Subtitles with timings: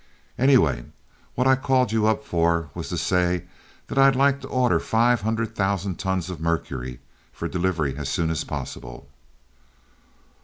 [0.39, 0.85] "Anyway,
[1.35, 3.43] what I called you up for was to say
[3.87, 8.43] I'd like to order five hundred thousand tons of mercury, for delivery as soon as
[8.43, 9.09] possible."